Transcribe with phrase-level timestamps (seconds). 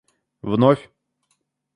[0.41, 0.79] вновь